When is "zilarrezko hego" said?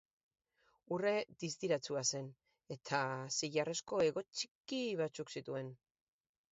3.37-4.27